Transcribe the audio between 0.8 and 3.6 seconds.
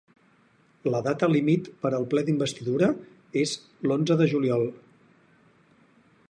La data límit per al ple d’investidura és